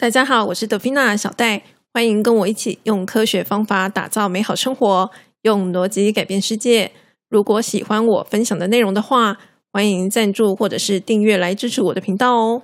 [0.00, 5.10] 大家好，我是德菲娜小戴，欢迎跟我一起用科学方法打造美好生活，
[5.42, 6.90] 用逻辑改变世界。
[7.28, 9.36] 如果喜欢我分享的内容的话，
[9.70, 12.62] 欢迎赞助或者是订阅来支持我的频道哦。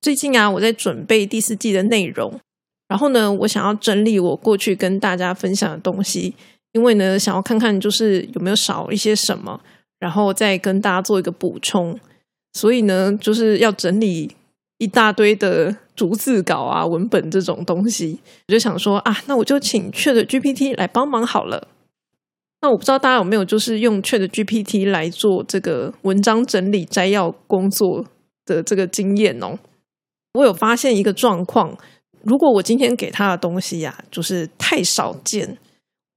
[0.00, 2.38] 最近啊，我在准备第四季的内容，
[2.86, 6.36] 然后呢，我想要整理我过去跟大家分享的东西，
[6.70, 9.60] 因为呢，想要看看就是有没有少一些什么，
[9.98, 11.98] 然后再跟大家做一个补充。
[12.52, 14.36] 所以呢，就是要整理
[14.78, 15.76] 一大堆的。
[15.96, 21.68] 逐字稿啊，文本这种东西，我就想说啊，那我就请 Chat GPT 来帮忙好了。
[22.60, 28.04] 那我不知道大家有没有就是用 Chat GPT 来做这个文章整理摘要工作
[28.44, 29.58] 的这个经验哦。
[30.34, 31.74] 我有发现一个状况，
[32.24, 35.56] 如果我今天给他的东西呀，就是太少见，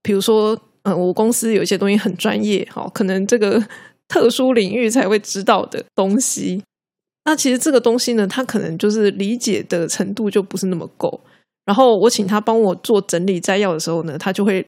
[0.03, 3.65] 比如说，嗯，我公司有一些东西很专业，好，可能这个
[4.09, 6.61] 特殊领域才会知道的东西。
[7.29, 11.21] 那其实这个东西呢，他可能就是理解的程度就不是那么够。
[11.63, 14.65] 然后我请他帮我做整理摘要的时候呢，他就会，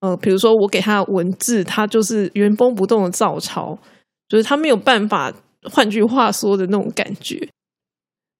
[0.00, 3.78] 呃，比如说我给他文字，他就是原封不动的照抄，
[4.28, 5.32] 就是他没有办法，
[5.70, 7.48] 换句话说的那种感觉。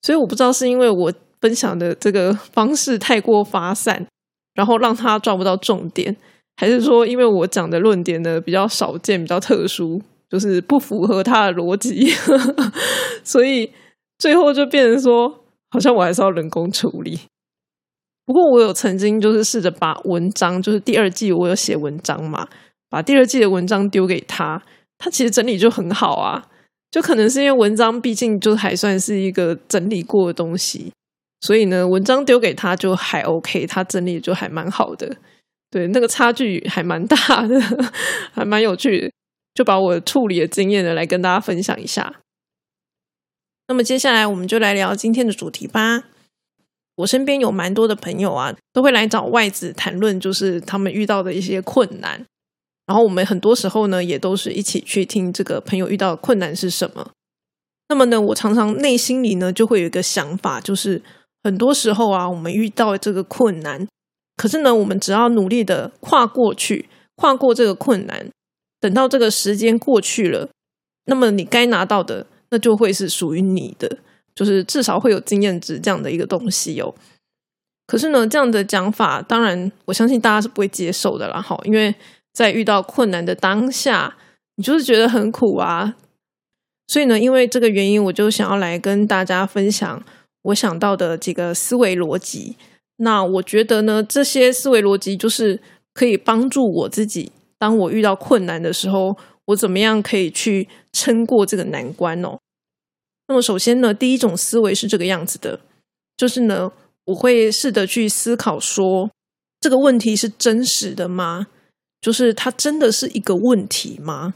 [0.03, 4.05] 所以我不知道是因为我分享的这个方式太过发散，
[4.55, 6.17] 然后让他抓不到重点，
[6.57, 10.03] 还是说因为我讲的论点呢比较少见，比较特殊。
[10.31, 12.09] 就是不符合他的逻辑，
[13.25, 13.71] 所以
[14.17, 17.19] 最后就变成说，好像我还是要人工处理。
[18.25, 22.47] 不过我有曾经就是试着把文章，就是第二季我有写文章嘛，
[22.89, 24.63] 把第二季的文章丢给他，
[24.99, 26.47] 他其实整理就很好啊。
[26.93, 30.93] 就可能是因为文章毕竟就还算是一个整理过的东西，
[31.41, 35.17] 所以呢，文章丢给他就还 OK，他整理就还蛮好的。
[35.71, 37.61] 对，那个差距还蛮大的，
[38.35, 39.11] 还蛮有趣的。
[39.55, 42.21] 就把我处理的经验呢，来跟大家分享一下。
[43.69, 46.05] 那么接下来我们就来聊今天的主题吧。
[46.97, 52.27] 我身边有蛮多的朋友啊，都会来找外子谈论，就是他们遇到的一些困难。
[52.87, 57.13] 然后我们很多时候呢，也都是一起去听这个朋友遇到的困难是什么。
[57.89, 61.01] 那么呢，我常常内心里呢，就会有一个想法，就是
[61.45, 63.87] 很多时候啊，我们遇到这个困难，
[64.37, 68.29] 可是呢，我们只要努力的跨过去，跨过这个困难。
[68.81, 70.49] 等到这个时间过去了，
[71.05, 73.99] 那么你该拿到的，那就会是属于你的，
[74.35, 76.95] 就是至少会有经验值这样的一个东西哦。
[77.87, 81.43] 可是呢，这样的讲法，当然我相信大家是不会接受的啦。
[81.43, 81.95] 哈，因为
[82.33, 84.17] 在遇到困难的当下，
[84.57, 85.97] 你就是觉得很苦啊。
[86.87, 90.03] 所以呢，因为这个原因，我就想要来跟大家分享
[90.43, 92.57] 我想到的几个思维逻辑。
[92.97, 95.61] 那我觉得呢，这些思维逻辑就是
[95.93, 97.33] 可以帮助我自己。
[97.61, 102.39] 当我遇到困难的时候，我怎么样可以去撑过这个难关哦？
[103.29, 105.61] 那么首先呢，第一种思维是这个样子的，
[106.17, 106.73] 就是呢，
[107.05, 109.11] 我会试着去思考说，
[109.61, 111.49] 这个问题是真实的吗？
[112.01, 114.33] 就是它真的是一个问题吗？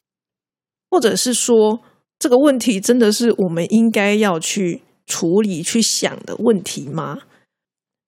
[0.91, 1.81] 或者是说，
[2.19, 7.23] 这个问题真的是我们应该要去处理、去想的问题吗？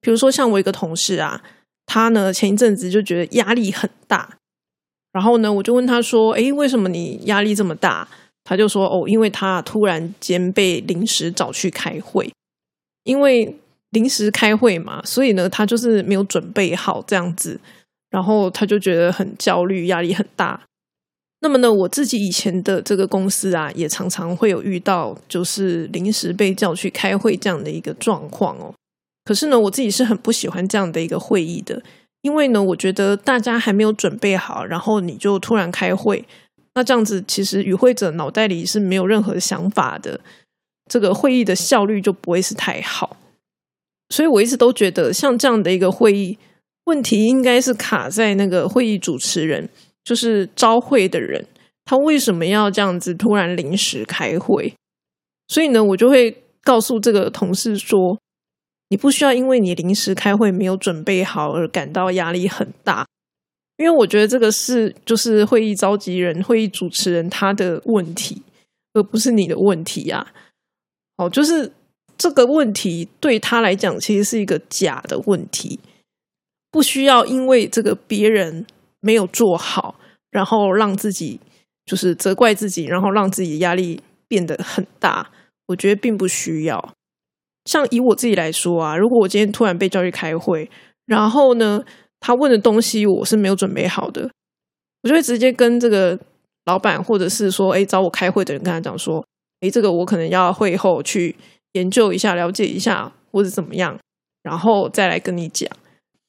[0.01, 1.43] 比如说，像我一个同事啊，
[1.87, 4.37] 他呢前一阵子就觉得压力很大。
[5.17, 8.07] 然后呢，我就问他说：“诶，为什么你压力这么大？”
[8.45, 12.31] 他就说：“哦，因为他突然间被临时找去开会，
[13.05, 13.57] 因为
[13.93, 17.59] 临时开会嘛，所以呢，他就是没有准备好这样子，
[18.11, 20.61] 然后他就觉得很焦虑，压力很大。
[21.41, 28.75] 那么呢，我自己以前的这个公司啊，也常常会有遇到就是临时被叫去开会这样的一个状况哦。
[29.25, 31.83] 可是呢，我自己是很不喜欢这样的一个会议的。”
[32.27, 36.25] 因为呢，我觉得大家还没有准备好，然后你就突然开会，
[36.75, 40.19] 那这样子其实与会者脑袋里是没有任何想法的，
[40.91, 43.17] 这个会议的效率就不会是太好。
[44.09, 46.37] 所以我一直都觉得，像这样的一个会议，
[46.87, 49.69] 问题应该是卡在那个会议主持人，
[50.03, 51.47] 就是招会的人，
[51.85, 54.75] 他为什么要这样子突然临时开会？
[55.47, 58.19] 所以呢，我就会告诉这个同事说。
[58.89, 63.07] 你不需要因为你临时开会没有准备好而感到压力很大，
[63.77, 68.43] 因为我觉得这个是就是会议召集人、会议主持人他的问题，
[68.93, 70.33] 而不是你的问题呀。
[71.17, 71.73] 哦，就是
[72.17, 75.81] 这个问题对他来讲其实是一个假的问题，
[76.71, 78.67] 不需要因为这个别人
[79.01, 79.99] 没有做好，
[80.31, 81.41] 然后让自己
[81.85, 85.31] 就是责怪自己，然后让自己压力变得很大。
[85.69, 86.95] 我觉得并不需要。
[87.67, 90.71] 像以我自己来说啊，如果我今天突然被叫去开会，
[91.05, 91.85] 然后呢，
[92.21, 94.31] 他问的东西我是没有准备好的，
[95.03, 96.19] 我就会直接跟这个
[96.65, 99.23] 老板或者是说，哎，找我开会的人跟他讲说，
[99.61, 101.37] 哎，这个我可能要会后去
[101.73, 103.99] 研究一下、了解一下或者怎么样，
[104.43, 105.69] 然后再来跟你讲。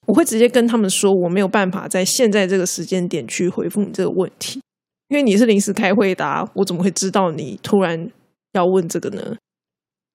[0.08, 4.62] 我会直接跟他们说，我没有办法在现在这个时间点去回复你这个问题，
[5.10, 8.10] 因为你是临时开会的，我怎么会知道你突然
[8.54, 9.36] 要问这个呢？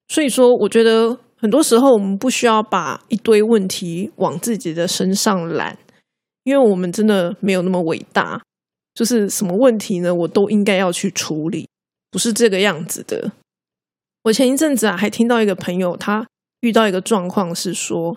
[0.09, 5.79] 所以说，我觉得很多时候我们不需要把一堆问题往自己的身上揽，
[6.45, 8.43] 因为我们真的没有那么伟大。
[8.95, 10.15] 就是什么问题呢？
[10.15, 11.69] 我都应该要去处理，
[12.11, 13.33] 不是这个样子的。
[14.25, 16.27] 我前一阵子啊，还听到一个朋友，他
[16.61, 18.17] 遇到一个状况是说。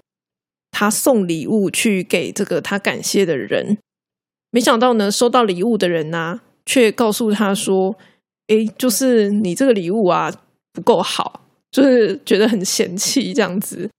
[0.77, 3.77] 他送礼物去给这个他感谢的人，
[4.51, 7.95] 没想到呢，收到礼物的人呢，却告诉他说
[8.47, 10.29] ：“诶，就是你这个礼物啊
[10.73, 11.44] 不够好，
[11.75, 13.89] 就是觉得很嫌弃这样子。”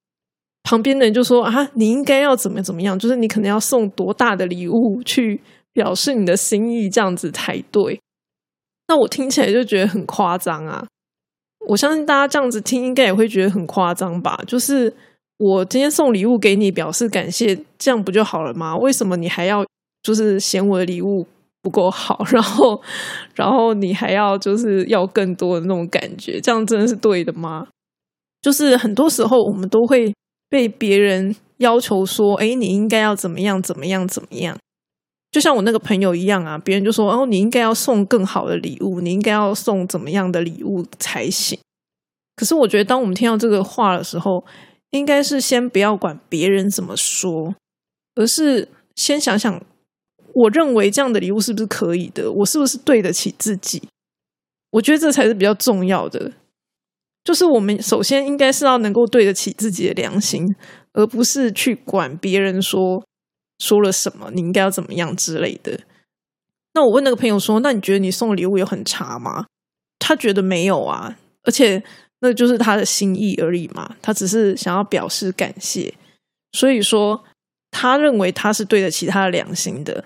[0.64, 2.99] 旁边的人就说：“啊，你应该要怎么怎么样？
[2.99, 5.40] 就是你可能要送多大的礼物去
[5.73, 8.00] 表示你的心意，这样子才对。”
[8.88, 10.87] 那我听起来就觉得很夸张啊！
[11.69, 14.43] 我相信大家这样子听，应该也会觉得很夸张吧？
[14.46, 14.94] 就是。
[15.38, 18.75] 我今天送礼物给你，表示感谢，这样不就好了吗？
[18.75, 19.62] 为什么你还要
[20.02, 21.26] 就是嫌我的礼物
[21.66, 22.80] 不够好， 然后，
[23.34, 26.40] 然后你还要就是要更多的那种感觉？
[26.40, 27.66] 这样真的是对的吗？
[28.40, 30.14] 就是很多时候我们都会
[30.48, 34.56] 被别人要求说：“哎，你应该要怎么样，怎么样，怎么样？”
[35.32, 41.58] 就像我那个朋友一样啊，别人就说：“哦，你应该要送更好的礼物，你应该要送怎么样的礼物才行。”
[42.36, 44.44] 可是我觉得，当我们听到这个话的时候，
[44.90, 47.54] 应该是先不要管别人怎么说，
[48.14, 49.60] 而是先想想，
[50.36, 52.30] 我认为这样的礼物是不是可以的？
[52.30, 53.82] 我是不是对得起自己？
[54.70, 56.32] 我觉得这才是比较重要的。
[57.24, 60.54] 就是我们首先应该是要能够对得起自己的良心，
[60.92, 63.04] 而不是去管别人说
[63.58, 65.80] 说了什么，你应该要怎么样之类的。
[66.74, 69.46] 那我问那个朋友说：“那你觉得你送礼物有很差吗？”
[69.98, 71.82] 他觉得没有啊，而且。
[72.20, 75.92] 那就是他的心意而已嘛，他只是想要表示感谢，
[76.52, 77.22] 所以说
[77.70, 80.02] 他认为他是对得起他的良心的。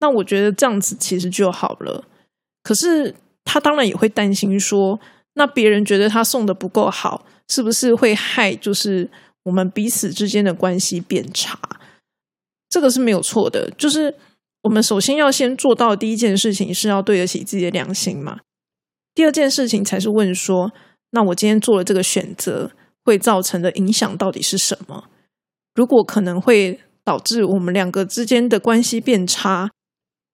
[0.00, 2.04] 那我觉得这样子其实就好了。
[2.62, 3.14] 可是
[3.44, 4.98] 他当然也会担心说，
[5.34, 9.08] 那别人觉得他送的不够好，是不是会害就是
[9.44, 11.58] 我们彼此之间的关系变差？
[12.68, 13.70] 这个是没有错的。
[13.78, 14.14] 就是
[14.62, 18.40] 我们首先要先做到第一件事情是要对得起自己的良心嘛，
[19.14, 20.72] 第二件事情才是问说。
[21.12, 22.70] 那我今天做了这个选择，
[23.04, 25.08] 会造成的影响到底是什么？
[25.74, 29.72] 如果可能会导致我们两个之间的关系变差，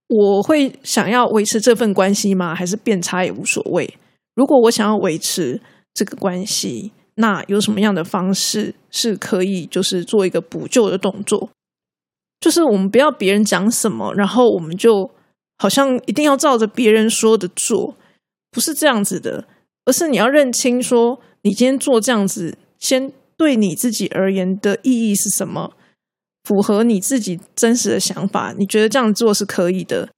[0.09, 2.55] 我会想要维持这份关系吗？
[2.55, 3.99] 还是变差也无所谓？
[4.35, 5.61] 如果我想要维持
[5.93, 11.51] 这个关系，那有什么样的方式是可以就是做一个补救的动作？
[12.39, 15.11] 就是我们不要别人讲什么，然后我们就
[15.59, 17.97] 好像一定要照着别人说的做，
[18.51, 19.47] 不是这样子的。
[19.87, 25.73] 而是你要认清，说你今天做这样子，先对你自己而言的意义是什么，
[26.47, 30.09] 符合你自己真实的想法，你觉得这样做是可以的。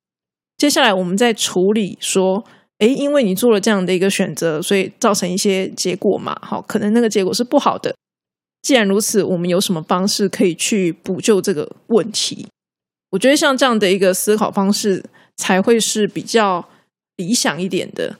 [0.58, 2.44] 接下来我们再处理说，
[2.80, 7.96] 诶，因为你做了这样的一个选择，所以造成一些结果嘛，好，可能那个结果是不好的。
[8.60, 12.46] 既然如此，我们有什么方式可以去补救这个问题？
[13.12, 15.02] 我觉得像这样的一个思考方式，
[15.38, 16.68] 才会是比较
[17.16, 18.18] 理想一点的。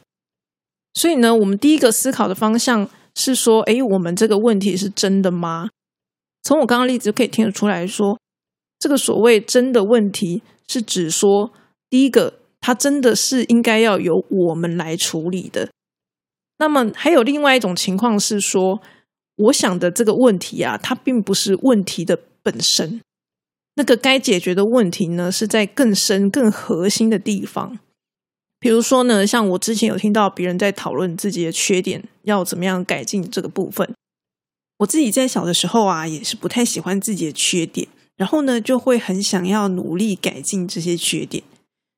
[0.95, 5.69] 所以呢，我们第一个思考的方向是说，哎，我们这个问题是真的吗？
[6.43, 8.19] 从我刚刚例子就可以听得出来说，
[8.79, 11.53] 这个所谓真的问题，是指说，
[11.91, 15.69] 第一个，它真的是应该要由我们来处理的。
[16.59, 18.81] 那么还有另外一种情况是说，
[19.37, 23.01] 我想的这个问题啊，它并不是问题的本身，
[23.75, 27.79] 那个该解决的问题呢，是在更深、更核心的地方。
[28.59, 33.95] 比如说呢，像我之前有听到别人在讨论自己的缺点要怎么样改进这个部分。
[34.79, 41.43] 我自己在小的时候啊，也是不太喜欢自己的缺点，然后呢，就会很想要努力改进这些缺点。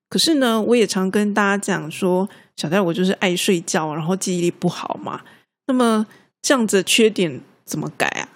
[0.08, 5.20] 可是呢，我也常跟大家讲说，小戴我就是爱睡觉，然后记忆力不好嘛。
[5.66, 6.06] 那么
[6.42, 8.28] 这样子的缺点怎么改啊？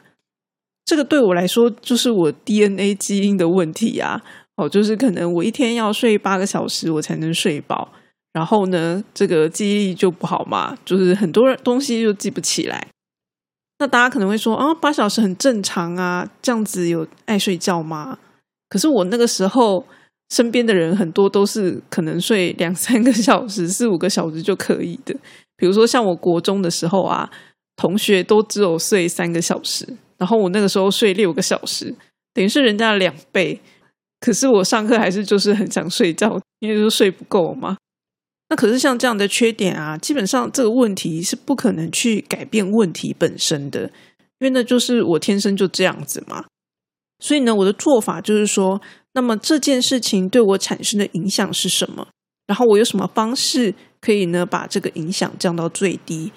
[0.84, 4.22] 这个对我来说就是我 DNA 基因的问题啊。
[4.56, 7.90] 哦，就是可能我一天要睡八个小时，我才能睡饱。
[8.32, 12.86] 然后呢，这个记忆力就不好嘛，就是很多人东西就记不起来。
[13.78, 18.18] 那大家可能会说啊，八小时很正常啊，这样子有爱睡觉吗？
[18.68, 19.84] 可是我那个时候
[20.30, 25.14] 身边的人很多都是可能睡两三个小时、四五个小时就可以的。
[25.56, 27.30] 比如说像我国中的时候啊，
[27.76, 29.86] 同学都只有睡三个小时，
[30.18, 31.94] 然后我那个时候睡六个小时，
[32.32, 33.60] 等于是人家的两倍。
[34.20, 37.76] 可是我上课还是就是很想睡觉，因为就睡不够嘛。
[38.48, 43.84] 那可是像这样的缺点啊，基本上这个问题是不可能去改变问题本身的，
[44.38, 46.44] 因为那就是我天生就这样子嘛。
[47.20, 48.82] 所以呢，我的做法就是说，
[49.14, 52.08] 那么这件事情对我产生的影响是什么？
[52.46, 56.30] 然后我有什么方式可以呢把这个影响降到最低？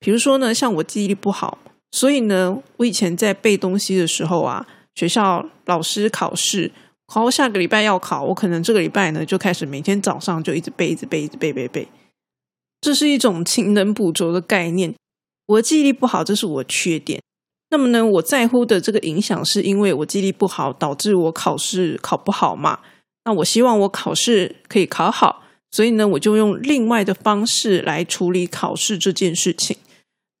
[0.00, 1.58] 比如说呢，像我记忆力不好，
[1.90, 6.72] 所以呢，我以前在背东西的时候啊，学校老师考试，
[7.08, 11.88] 考下个礼拜要考，我可能这个礼拜呢就开始每天早上就一直背，一直背，一直背背背。
[12.80, 14.94] 这是一种勤能补拙的概念。
[15.46, 17.20] 我的记忆力不好，这是我的缺点。
[17.70, 22.78] 那么呢，我在乎的这个影响，是因为我记忆力不好，导致我考试考不好嘛？
[23.24, 29.76] 那我希望我考试可以考好，所以呢，我就用另外的方式来处理考试这件事情。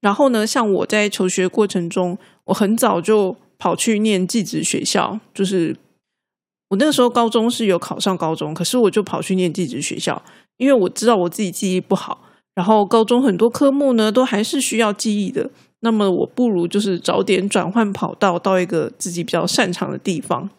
[0.00, 5.76] 然后呢，像我在求学过程中，我很早就跑去念寄职学校，就是
[6.68, 10.22] 我那个时候高中是有考上高中，可是我就跑去念寄职学校，
[10.56, 12.20] 因为我知道我自己记忆不好，
[12.54, 15.50] 然后高中很多科目呢都还是需要记忆的。
[15.80, 20.50] 那么我不如就是早点转换跑道，到一个自己比较擅长的地方。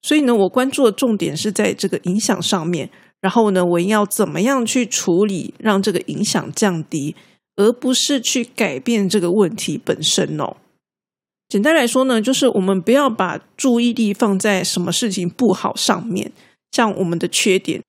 [0.00, 2.88] 所以呢，我关注的重点是在这个影响上面。
[3.20, 7.16] 然后呢，我要怎么样去处理，让这个影响降低，
[7.56, 10.56] 而不是去改变这个问题本身哦。
[11.48, 16.30] 简单来说呢，就是我们不要把注意力放在什么事情不好上面，
[16.70, 17.82] 像我们的缺点。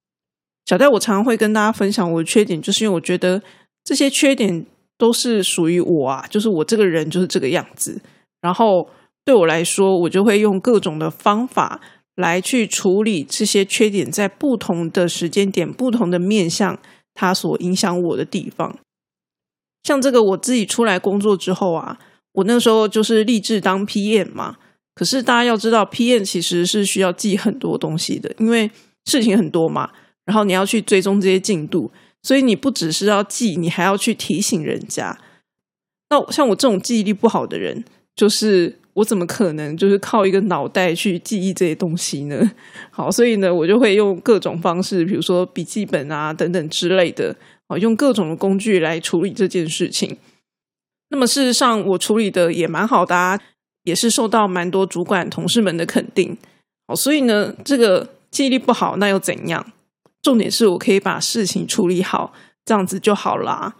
[0.65, 3.41] 小戴，我常常会跟大家分享我的缺点，就是因为我觉得
[3.83, 4.65] 这些缺点。
[4.99, 8.01] 都是属于我啊，就是我这个人就是这个样子。
[8.41, 8.85] 然后
[9.23, 11.79] 对我来说，我就会用各种的方法
[12.15, 16.77] 来去处理这些缺点，在不同的时间点、不同的面向，
[17.13, 18.77] 它所影响我的地方。
[19.83, 21.97] 像这个，我自己出来工作之后啊，
[22.33, 24.57] 我那时候就是立志当 PM 嘛。
[24.95, 28.69] 可是大家要知道，PM 其实是需要记很多东西的，因为
[29.05, 29.89] 事情很多嘛。
[30.25, 31.91] 然后你要去追踪这些进度。
[32.21, 35.17] 所以你不只是要记，你还要去提醒人家。
[36.09, 42.51] 那像我这种记忆力不好的人，就是我怎么可能就是靠一个脑袋去记忆这些东西呢？
[42.91, 47.33] 好，所以呢，我就会用各种方式，比如说笔记本啊等等之类的，
[47.67, 50.17] 啊，用各种的工具来处理这件事情。
[51.09, 53.39] 那么事实上，我处理的也蛮好的，
[53.83, 56.37] 也是受到蛮多主管同事们的肯定。
[56.87, 59.73] 好，所以呢，这个记忆力不好，那又怎样？
[60.21, 62.33] 重点是我可以把事情处理好，
[62.65, 63.75] 这样子就好啦。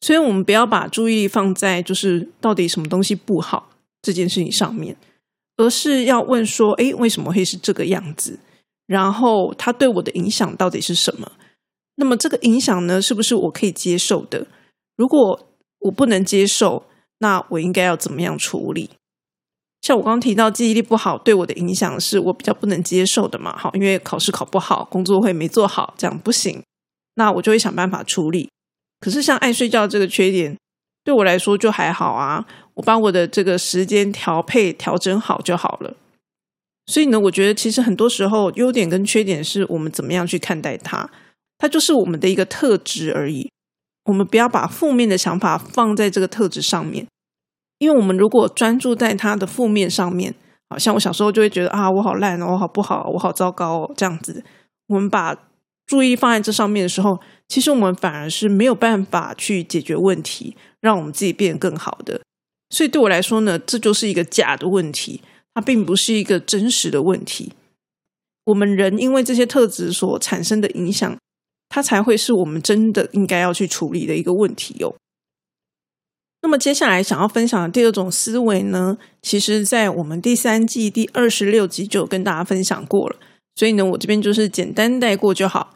[0.00, 3.70] 所以，我们不要把注意力放在就是到底什么东西不好
[4.02, 4.94] 这件事情上面，
[5.56, 8.38] 而是要问说：哎，为什么会是这个样子？
[8.86, 11.32] 然后，它对我的影响到底是什么？
[11.94, 14.46] 那么，这个影响呢，是不是我可以接受的？
[14.96, 15.46] 如果
[15.84, 16.84] 我不能接受，
[17.18, 18.90] 那我应该要怎么样处理？
[19.80, 26.62] 像我刚刚提到记忆力不好对我的影响是我比较不能接受的嘛，好，因为考试考不好，工作会没做好，这样不行，
[27.16, 28.50] 那我就会想办法处理。
[28.98, 30.56] 可是像爱睡觉这个缺点，
[31.04, 35.94] 对我来说就还好啊，我把我的这个时间调配调整好就好了。
[36.86, 41.10] 所以呢，我觉得其实很多时候优点跟缺点是我们怎么样去看待它，
[41.58, 43.50] 它就是我们的一个特质而已。
[44.04, 47.06] 我们不要把负面的想法放在这个特质上面。
[47.78, 50.34] 因为我们如果专注在他的负面上面，
[50.70, 54.44] 好像我小时候就会觉得啊，我好烂哦，我好不好，我好糟糕哦，这样子。
[54.86, 55.36] 我们把
[55.86, 57.18] 注意放在这上面的时候，
[57.48, 62.20] 其实我们反而是没有办法去解决问题，让我们自己变得更好的。
[62.70, 65.20] 所以对我来说呢，这就是一个假的问题，
[65.52, 67.52] 它并不是一个真实的问题。
[68.44, 71.16] 我们人因为这些特质所产生的影响，
[71.68, 74.94] 它才会是我们真的应该要去处理的一个问题哟。
[76.42, 83.16] 那么接下来想要分享的第二种思维呢，其实在我们第三季第二十六集就有跟大家分享过了，
[83.56, 85.74] 所以呢，我这边就是简单带过就好。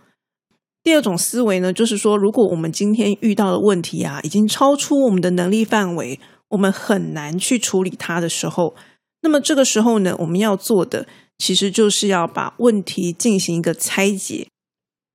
[0.82, 8.74] 第二种思维呢，就是说，如果我们今天遇到的问题啊，已经超出我们的能力范围，我们很难去处理它的时候，
[9.22, 11.06] 那么这个时候呢，我们要做的
[11.38, 14.46] 其实就是要把问题进行一个拆解。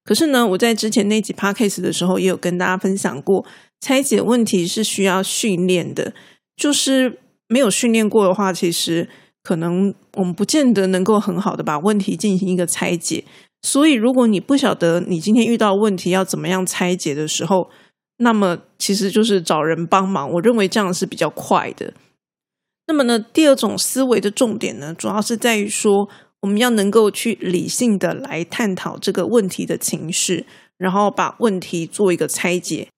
[0.03, 3.45] 可是呢，我在之前那集 podcast 的时候也有跟大家分享过。
[3.79, 6.13] 拆解问题是需要训练的，
[6.55, 7.19] 就是
[7.49, 9.09] 没有训练过的话，其实
[9.41, 13.25] 可能我们不见得能够很好的把问题进行一个拆解。
[13.61, 17.69] 所以，如果你不晓得你今天遇到问题要怎么样拆解的时候，
[18.17, 20.29] 那么其实就是找人帮忙。
[20.31, 21.93] 我认为这样是比较快的。
[22.87, 26.09] 那么呢，第二种思维的重点呢，主要是在于说，
[26.43, 30.45] 我们要能够去理性的来探讨这个问题的情绪，
[30.77, 32.89] 然后把问题做一个拆解。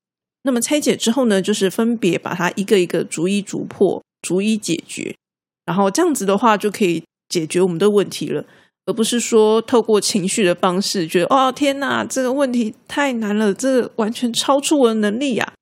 [0.42, 5.16] 那么拆解之后呢，就是分别把它一个一个逐一逐破，逐一解决，
[5.64, 8.44] 然后这样子的话就可以解决我们的问题了，
[8.88, 15.54] 而不是说透过情绪的方式，觉得哦天哪，这个问题太难了，这完全超出我的能力呀，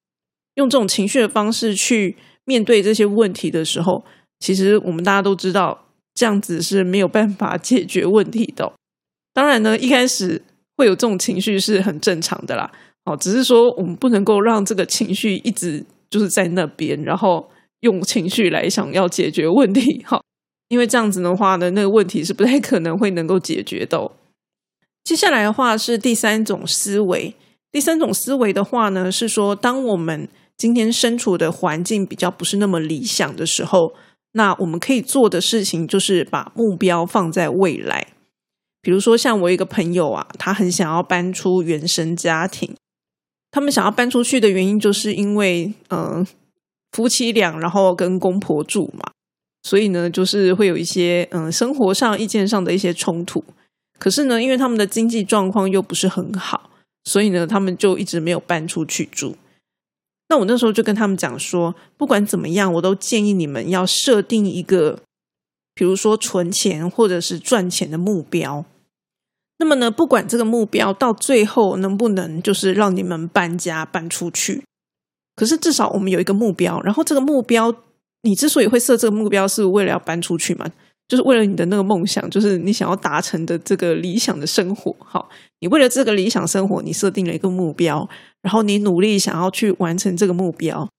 [0.55, 4.05] 用这种情绪的方式去面对这些问题的时候，
[4.39, 8.73] 其实我们大家都知道，这样子是没有办法解决问题的。
[9.33, 10.41] 当然呢，一开始
[10.77, 12.71] 会有这种情绪是很正常的啦。
[13.05, 17.49] 哦，只是说我们不能够让这个情绪一直就是在那边，然后
[17.81, 20.03] 用情绪来想要解决问题。
[20.05, 20.21] 哈，
[20.69, 24.11] 因为这样子的话呢，那个问题是不太可能会能够解决的。
[25.03, 27.35] 接下来的话是第三种思维，
[27.71, 33.93] 第三种思维的话呢，是说当我们今天身处的环境比较不是那么理想的时候，
[34.33, 38.07] 那我们可以做的事情就是把目标放在未来。
[38.81, 42.75] 比如说，像我一个朋友啊，他很想要搬出原生家庭。
[43.49, 46.25] 他们想要搬出去的原因，就是因为嗯，
[46.91, 49.11] 夫妻俩然后跟公婆住嘛，
[49.61, 53.43] 所以呢，就是会有一些嗯生活上意见上的一些冲突。
[53.99, 56.71] 可是呢，因为他们的经济状况又不是很好，
[57.05, 59.37] 所以呢，他们就一直没有搬出去住。
[60.33, 64.99] 那我那时候就跟他们讲说，不管怎么样，我都建议你们要设定一个，
[65.75, 68.65] 比如说存钱或者是赚钱的目标。
[69.59, 74.63] 那么呢，不管这个目标到最后能不能就是让你们搬家搬出去，
[75.35, 76.81] 可是至少我们有一个目标。
[76.81, 77.71] 然后这个目标，
[78.23, 80.67] 你之所以会设这个目标，是为了要搬出去嘛？
[81.13, 84.95] 就是为了你的那个梦想，就是你想要达成的这个理想的生活。
[84.97, 85.29] 好，
[85.59, 88.09] 你为了这个理想生活，你设定了一个目标，
[88.41, 90.89] 然后你努力想要去完成这个目标。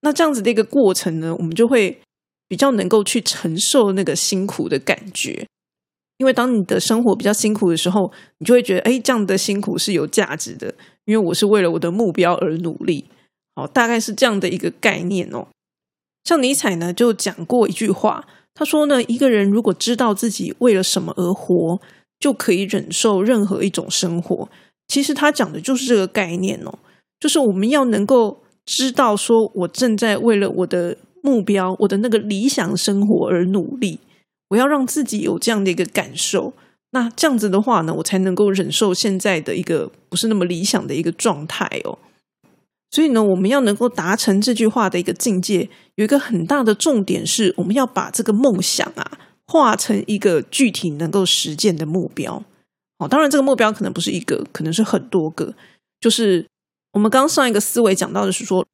[0.00, 2.00] 那这样子的一个过程呢，我们就会
[2.48, 5.46] 比较能够去承受那个辛苦的感觉。
[6.18, 13.04] 因为当你的生活比较辛苦的时候，你就会觉得，哎，这样的辛苦是有价值的，因为我是为了我的目标而努力。
[13.54, 15.46] 好，大概是这样的一个概念哦。
[16.24, 21.80] 像尼采呢，就讲过一句话，他说呢，一个人如果知道自己为了什么而活，
[22.20, 24.48] 就可以忍受任何一种生活。
[24.86, 26.78] 其实他讲的就是这个概念哦，
[27.18, 33.98] 就是我们要能够知道，说我正在为了我的目标、我的那个理想生活而努力。
[34.48, 36.52] 我要让自己有这样的一个感受，
[36.90, 41.98] 那这样子的话呢，我才能够忍受现在的一个不是那么理想的一个状态哦。
[42.94, 52.44] 所以呢，我们要能够达成这句话的一个境界，有一个很大的重点是，我们要把这个梦想啊，化成一个具体能够实践的目标。
[52.98, 55.52] 哦，当然这个目标可能不是一个，可能是很多个。
[55.98, 56.46] 就是
[56.92, 58.64] 我们刚上一个思维讲到的是说。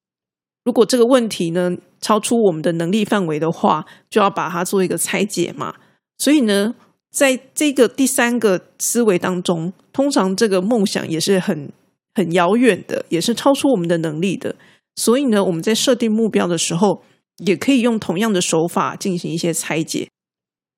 [0.63, 5.75] 如果这个问题呢超出我们的能力范围的话，就要把它做一个拆解嘛。
[6.19, 6.75] 所以呢，
[7.11, 11.73] 在这个第三个思维当中，通常这个梦想也是很
[12.15, 14.57] 很遥远的，也是超出我们的能力的。
[14.97, 17.03] 所以呢，我们在设定目标的时候，
[17.39, 20.09] 也可以用同样的手法进行一些拆解。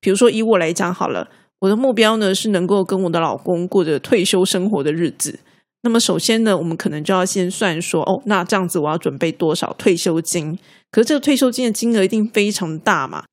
[0.00, 1.28] 比如说，以我来讲好了，
[1.60, 5.40] 我的目标呢是能够跟我的老公过着退休生活的日子。
[5.82, 10.56] 那么首先呢，我们可能就要先算说，哦，那这样子我要准备多少退休金？
[10.92, 13.24] 可是这个退休金的金额一定非常大嘛，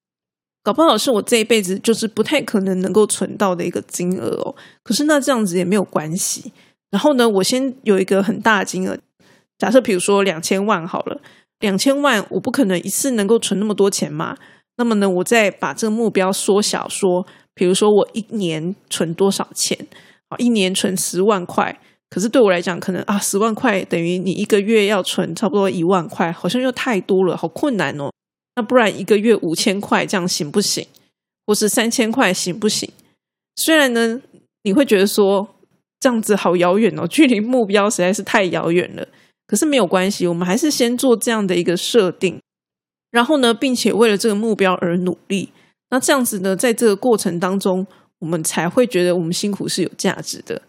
[0.64, 4.56] 搞不好是我这一辈子就是不太可能能够存到的一个金额哦。
[4.84, 6.52] 可是那这样子也没有关系。
[6.92, 8.98] 然后呢，我先有一个很大的金额，
[9.58, 11.22] 假设比如说两千万好了，
[11.60, 14.36] 两千万我不可能一次能够存那么多钱嘛。
[14.78, 19.78] 那么呢，我再把这个目标缩小，说，比如说我一年存多少钱？
[20.30, 21.80] 好，一年存十万块。
[22.10, 28.10] 可是对我来讲，可能啊，十万块等于你一个月要存差不多一万块，好像又太多了，好困难哦。
[28.56, 30.88] 那不然一个月五千块这样行不行？
[31.46, 32.90] 或是三千块行不行？
[33.58, 34.22] 虽然呢，
[34.64, 35.48] 你会觉得说
[36.00, 39.08] 这样子好遥远哦， 距离目标实在是太遥远了。
[39.46, 42.40] 可是没有关系，我们还是先做这样的一个设定，
[43.10, 45.50] 然后呢，并且为了这个目标而努力。
[45.90, 47.88] 那这样子呢，在这个过程当中，
[48.20, 50.62] 我们才会觉得我们辛苦是有价值的。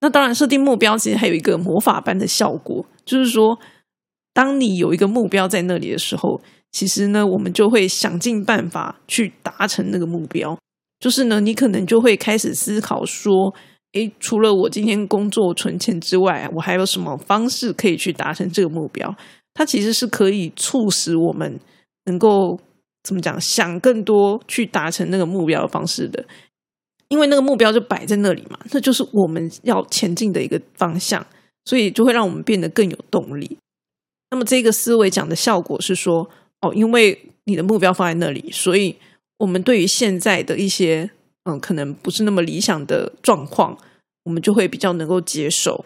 [0.00, 3.58] 那当然，设定目标其实还有一个魔法般的效果，就是说，
[4.32, 10.58] 当你有一个目标在那里的时候，其实呢，我们就会想尽办法去达成那个目标。
[10.98, 13.54] 就是呢，你可能就会开始思考说，
[13.94, 19.14] 诶，除了我今天工作存钱之外，我还有什么方式可以去达成这个目标？
[19.54, 21.58] 它其实是可以促使我们
[22.06, 22.58] 能够
[23.02, 26.24] 怎么讲，想更多去达成那个目标的方式的。
[27.08, 31.24] 因为那个目标就摆在那里嘛，那就是我们要前进的一个方向，
[31.64, 33.56] 所以就会让我们变得更有动力。
[34.30, 36.28] 那么这个思维讲的效果是说，
[36.62, 38.96] 哦，因为你的目标放在那里，所以
[39.38, 41.10] 我们对于现在的一些
[41.44, 43.78] 嗯，可能不是那么理想的状况，
[44.24, 45.84] 我们就会比较能够接受。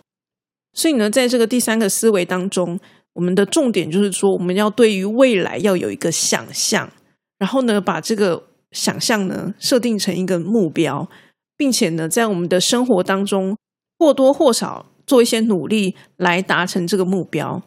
[0.72, 2.80] 所以呢，在这个第三个思维当中，
[3.14, 6.90] 我们的重点就是说，我们要对于未来要有一个想象，
[7.38, 8.44] 然后呢，把这个。
[8.70, 11.08] 想象呢，设定成一个目标，
[11.56, 13.56] 并且呢，在我们的生活当中
[13.98, 17.62] 或多或少做一些努力来达成这个目标。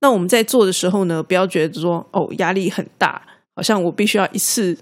[0.00, 3.20] 那我们在做的时候呢，不要觉得说哦压力很大，
[3.56, 4.78] 好像我必须要一次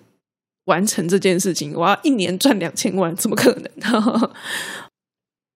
[0.66, 4.30] 完成这件事情，我要一年赚两千万，怎么可能？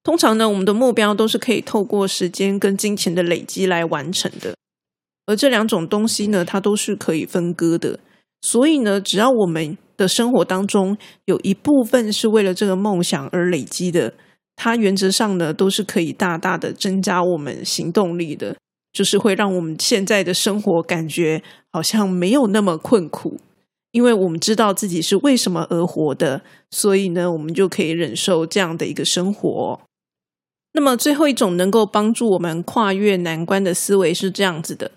[0.03, 4.55] 通常呢，我们的目标都是可以透过时间跟金钱的累积来完成的，
[5.27, 7.99] 而这两种东西呢，它都是可以分割的。
[8.41, 14.15] 所以呢，只要我们的生活当中有一部分是为了这个梦想而累积的，
[14.55, 18.57] 它原则上呢，都是可以大大的增加我们行动力的，
[18.93, 21.43] 就是会让我们现在的生活感觉
[21.73, 23.41] 好像没有那么困苦，
[23.97, 29.81] 因为我们知道自己是为什么而活的，所以呢，我们就可以忍受这样的一个生活。
[30.75, 34.93] 那么最后一种能够帮助我们跨越难关的思维是这样子的：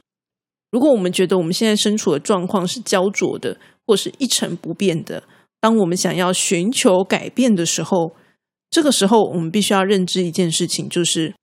[0.70, 3.56] 如果我们觉得我们现在身处的状况是焦灼的，
[3.88, 5.24] 或是一成不变的，
[5.62, 8.12] 当我们想要寻求改变的时候，
[8.70, 11.34] 这个时候我们必须要认知一件事情，就是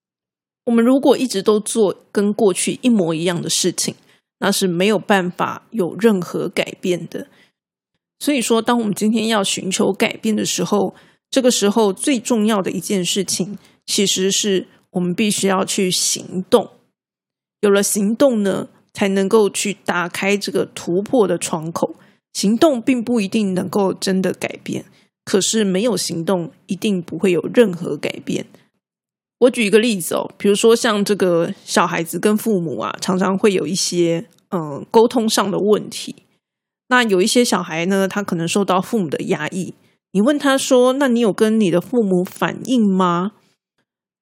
[0.66, 3.94] 我们如果一直都做跟过去一模一样的事情，
[4.40, 7.28] 那是没有办法有任何改变的。
[8.18, 10.94] 所以说，当我们今天要寻求改变的时候，
[11.30, 13.58] 这个时候最重要的一件事情。
[13.86, 16.70] 其实是我们必须要去行动，
[17.60, 21.94] 有了行动呢，才能够去打开这个突破的窗口。
[22.32, 24.84] 行动并不一定能够真的改变，
[25.24, 28.46] 可是没有行动，一定不会有任何改变。
[29.38, 36.16] 我举一个例子哦，比如说像这个小孩子跟父母啊，常常会有一些嗯沟通上的问题。
[36.88, 39.74] 那有一些小孩呢，他可能受到父母的压抑，
[40.12, 43.32] 你问他说：“那你有跟你的父母反映吗？”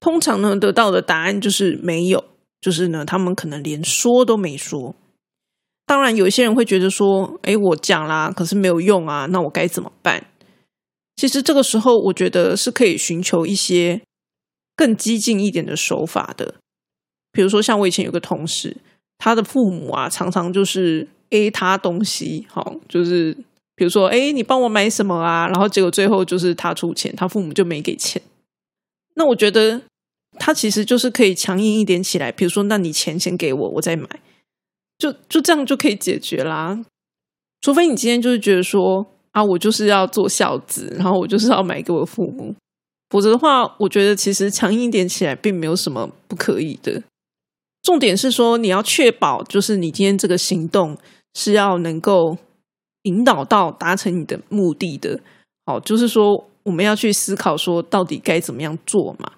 [0.00, 2.24] 通常呢，得到的答案就是没有，
[2.61, 4.94] 就是呢，他们可能连说都没说。
[5.87, 10.27] 当然，有一些人会觉得说：“哎，我讲啦，可是没有用啊，那我该怎么办？”
[11.16, 14.00] 其实这个时候，我觉得是可以寻求一些
[14.74, 16.55] 更激进一点的手法的。
[17.31, 18.79] 比如说，像我以前有个同事，
[19.18, 23.37] 他的父母啊，常常就是 A 他东西，好，就是
[23.75, 25.47] 比如说，哎，你帮我买什么啊？
[25.49, 28.21] 然后结果最后就是他出钱，他父母就没给钱。
[29.15, 29.83] 那我觉得。
[30.37, 34.05] 他其实就是可以强硬一点起来，比如说，那你钱先给我，我再买，
[34.99, 36.85] 就就这样就可以解决啦。
[37.61, 42.53] 除非你今天就是觉得说啊，我就是要做孝子，然后我就是要买给我父母，
[43.11, 47.01] 否则的话，我觉得其实强硬一点起来并没有什么不可以的。
[47.85, 50.97] 重点是说，你要确保就是你今天这个行动
[51.35, 52.38] 是要能够
[53.03, 55.20] 引导到达成你的目的的。
[55.66, 59.31] 好，就是说我们要去思考说，到底该怎么样做嘛。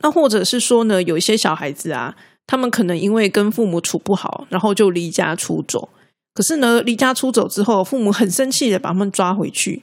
[0.00, 5.90] 那或者是说呢，有一些小孩子啊，他们可能因为跟父母处不好，然后就离家出走。
[6.32, 9.82] 可是呢，离家出走之后，父母很生气的把他们抓回去。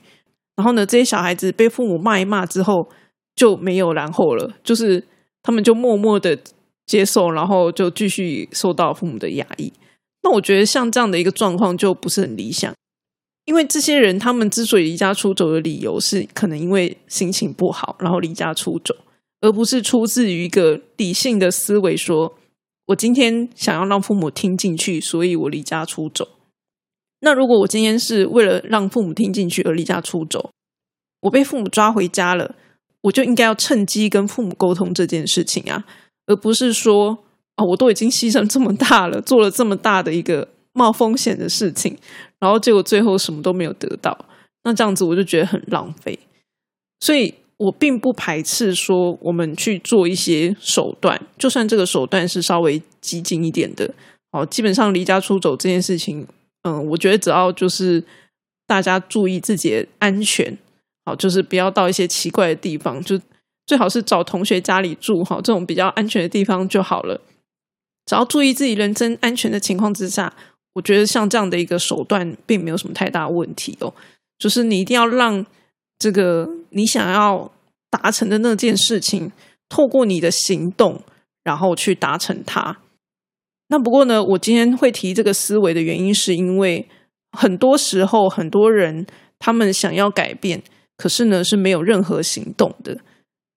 [0.55, 2.89] 然后呢，这些小孩子被父母骂一骂之后，
[3.35, 5.03] 就没有然后了，就是
[5.43, 6.39] 他们就默默的
[6.87, 9.71] 接受，然后就继续受到父母的压抑。
[10.23, 12.73] 那我觉得像这样的一个状况就不是很理想，
[13.45, 18.95] 因为这些人他们之所以离家出走的理由是可能因为心情不好，然后离家出走。
[19.39, 22.35] 而不是出自于一个理性的思维，说
[22.87, 26.27] 我今天想要让父母听进去，所以我离家出走。
[27.19, 30.49] 那如果我今天是为了让父母听进去而离家出走，
[31.21, 32.55] 我被父母抓回家了，
[33.01, 35.85] 我就应该要趁机跟父母沟通这件事情啊，
[36.27, 37.17] 而不是说
[37.55, 41.97] 啊，我都已经牺牲这么大了，做了这么大的一个冒风险的事情，
[42.39, 44.15] 然后结果最后什么都没有得到，
[44.63, 46.19] 那这样子我就觉得很浪费，
[46.99, 47.33] 所以。
[47.59, 53.91] 我并不排斥说我们去做一些手段，就算这个手段是稍微激进一点的，
[54.31, 56.27] 好，基本上离家出走这件事情，
[56.61, 58.03] 嗯，我觉得只要就是
[58.67, 60.55] 大家注意自己的安全，
[61.03, 63.19] 好，就是不要到一些奇怪的地方，就
[63.67, 67.21] 最好是找同学家里住，哈，这种比较安全的地方就好了。
[68.07, 70.33] 只要注意自己人身安全的情况之下，
[70.73, 73.93] 我觉得像这样的一个手段，并没有什么太大问题哦。
[74.39, 75.45] 就是你一定要让。
[75.99, 77.51] 这个你想要
[77.89, 79.31] 达成的那件事情，
[79.67, 81.01] 透过你的行动，
[81.43, 82.77] 然后去达成它。
[83.69, 86.87] 那不过呢，我今天会提这个思维的原因，是因为
[87.31, 89.07] 很多时候很多人
[89.39, 90.61] 他们想要改变，
[90.97, 92.99] 可是呢是没有任何行动的，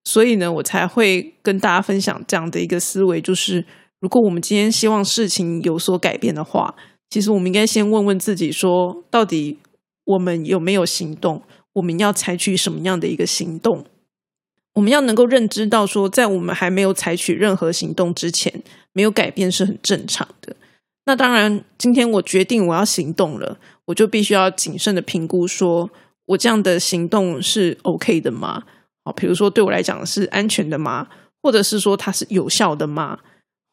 [0.03, 3.65] 所以呢我才会跟大家分享这样的一个思维，就是
[3.99, 6.75] 如果我们今天希望事情有所改变的话，
[7.09, 9.59] 其实我们应该先问问自己，说到底
[10.05, 11.41] 我们有没有行动？
[11.73, 13.85] 我们要采取什么样的一个行动？
[14.73, 20.55] 我们要能够认知到，说在我们还没有采取任何行动之前，没有改变是很正常的。
[21.05, 25.89] 那当然，今天我决定我要行动了，我就必须要谨慎的评估，说
[26.27, 28.63] 我这样的行动是 OK 的吗？
[29.03, 31.07] 好，比如说对我来讲是安全的吗？
[31.41, 33.17] 或者是说它是有效的吗？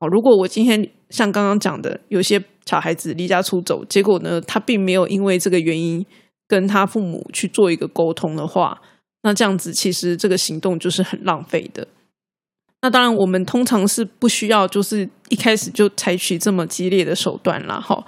[0.00, 6.04] 好，如果我今天像刚刚讲的，有些小孩子离家出走，结果呢，他并没有因为这个原因
[6.46, 8.80] 跟他父母去做一个沟通的话，
[9.22, 11.86] 那这样子其实这个行动就是很浪费的。
[12.80, 18.06] 那当然，我们通常是不需要就是一开始就采取这么激烈的手段啦，哈。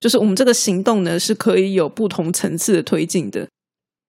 [0.00, 3.46] 就是我们这个行动呢，是可以有不同层次的推进的。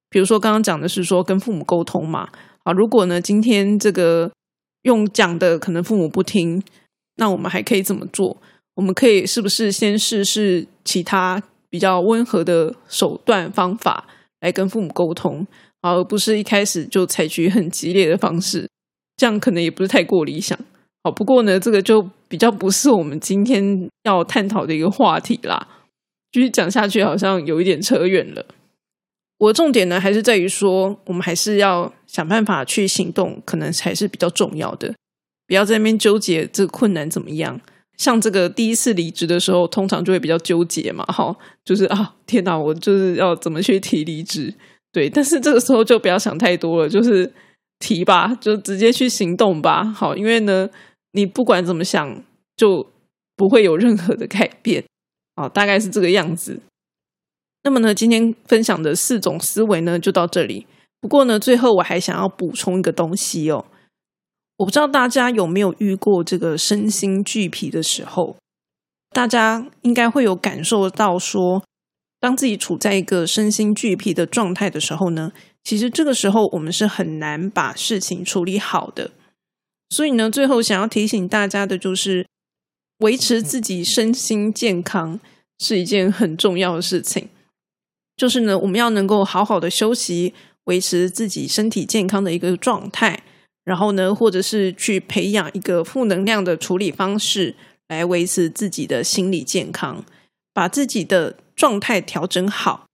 [0.09, 2.29] 比如说刚刚讲的是说跟父母沟通嘛，
[2.63, 4.31] 好，如果呢今天这个
[4.83, 6.63] 用讲的可能父母不听。
[7.21, 8.37] 那我们还可以怎么做？
[8.75, 14.07] 我们可以是不是先试试其他比较温和的手段方法
[14.39, 15.45] 来跟父母沟通，
[15.81, 18.69] 而不是一开始就采取很激烈的方式？
[19.17, 20.57] 这样可能也不是太过理想。
[21.03, 25.67] 好，不过呢，这个就比较不是我们今天要探讨的一个话题啦。
[26.31, 28.45] 继续讲下去，好像有一点扯远了。
[29.39, 34.93] 我的重点呢，还是在于说，我们还是要想办法去行动，可能才是比较重要的。
[35.47, 37.59] 不要在那边纠结这个困难怎么样？
[37.97, 44.53] 像这个第一次离职的时候，通常就会比较纠结嘛，哈，就是啊，天哪，我就是要怎么去提离职？
[44.91, 47.31] 对，但是这个时候就不要想太多了，就是
[47.79, 49.83] 提吧，就直接去行动吧。
[49.83, 50.69] 好，因为呢，
[51.13, 52.23] 你不管怎么想，
[52.57, 52.85] 就
[53.35, 54.83] 不会有任何的改变。
[55.35, 56.59] 好，大概是这个样子。
[57.69, 60.65] 那么呢，今天分享的四种思维呢，就到这里。
[60.99, 63.63] 不过呢，最后我还想要补充一个东西哦。
[64.57, 68.37] 我不知道大家有没有遇过这个身心俱疲的时候，
[69.11, 71.63] 大家应该会有感受到说，
[72.19, 75.31] 当自己处在一个身心俱疲的状态的时候呢，
[75.63, 79.11] 其实这个时候我们是很难把事情处理好的。
[79.91, 82.25] 所以呢，最后想要提醒大家的就是，
[83.01, 85.19] 维持自己身心健康
[85.59, 87.29] 是一件很重要的事情。
[88.19, 90.33] 就是呢，我们要能够好好的休息，
[90.65, 93.23] 维持自己身体健康的一个状态。
[93.63, 97.55] 然后呢，或者是去培养一个负能量的处理方式，
[97.87, 100.03] 来维持自己的心理健康，
[100.53, 102.87] 把自己的状态调整好，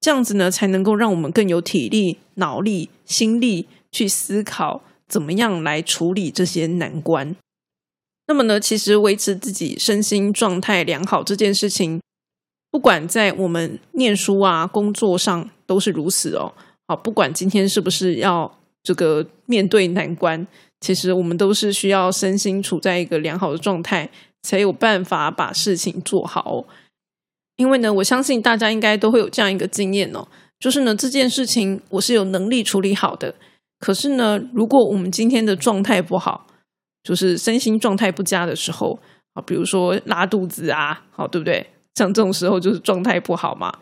[0.00, 7.34] 这样子呢，才能够让我们更有体力、脑力、心力去思考怎么样来处理这些难关。
[8.28, 12.00] 那么呢，其实维持自己身心状态良好这件事情，
[12.72, 16.52] 不管在我们念书啊、工作上都是如此哦。
[16.88, 18.58] 好，不管今天是不是要。
[18.84, 20.44] 这个面对难关，
[20.80, 24.10] 其实我们都是需要身心处在一个良好的状态，
[24.42, 26.64] 才有办法把事情做好。
[27.54, 30.26] 因为呢，我相信大家应该都会有这样一个经验哦，
[30.58, 33.32] 就是呢，这件事情我是有能力处理好的。
[33.78, 36.48] 可是呢，如果我们今天的状态不好，
[37.04, 38.98] 就是身心状态不佳的时候
[39.34, 41.64] 啊，比如说拉肚子啊，好对不对？
[41.94, 43.72] 像这种时候就是状态不好嘛。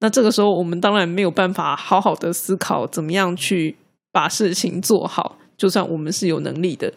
[0.00, 3.76] 那这个时候我们当然没有办法好好的思考怎么样去。
[4.12, 6.92] 把事情做好，就算我们是有能力的，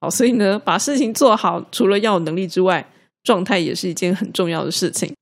[0.00, 2.84] 好，所以呢，把事情做好，除了要有能力之外，
[3.22, 5.14] 状态也是一件很重要的事情。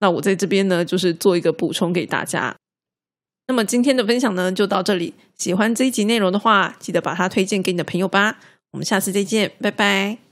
[0.00, 2.56] 那我在这边呢，就是做一个补充给大家。
[3.48, 5.12] 那么今天的分享呢，就到这里。
[5.36, 8.38] 喜欢这一集内容的话，记得把它推荐给你的朋友吧。
[8.70, 10.31] 我们下次再见，拜拜。